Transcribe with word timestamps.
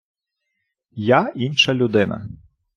Я 1.01 1.31
інша 1.35 1.73
людина. 1.73 2.29